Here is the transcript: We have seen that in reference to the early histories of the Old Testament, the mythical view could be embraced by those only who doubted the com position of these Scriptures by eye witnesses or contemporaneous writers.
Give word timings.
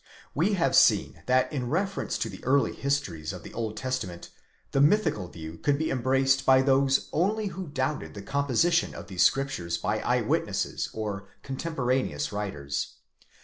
We 0.33 0.53
have 0.53 0.75
seen 0.75 1.21
that 1.27 1.53
in 1.53 1.69
reference 1.69 2.17
to 2.17 2.27
the 2.27 2.43
early 2.43 2.73
histories 2.73 3.31
of 3.31 3.43
the 3.43 3.53
Old 3.53 3.77
Testament, 3.77 4.31
the 4.71 4.81
mythical 4.81 5.27
view 5.27 5.59
could 5.59 5.77
be 5.77 5.91
embraced 5.91 6.43
by 6.43 6.63
those 6.63 7.07
only 7.13 7.49
who 7.49 7.67
doubted 7.67 8.15
the 8.15 8.23
com 8.23 8.47
position 8.47 8.95
of 8.95 9.09
these 9.09 9.21
Scriptures 9.21 9.77
by 9.77 9.99
eye 9.99 10.21
witnesses 10.21 10.89
or 10.91 11.27
contemporaneous 11.43 12.31
writers. 12.31 12.93